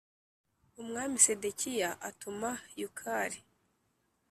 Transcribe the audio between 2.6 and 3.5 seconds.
Yukali.